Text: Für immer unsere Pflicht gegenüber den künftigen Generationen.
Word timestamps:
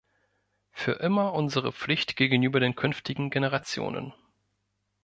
Für 0.71 0.93
immer 0.93 1.31
unsere 1.33 1.71
Pflicht 1.71 2.15
gegenüber 2.15 2.59
den 2.59 2.73
künftigen 2.75 3.29
Generationen. 3.29 4.15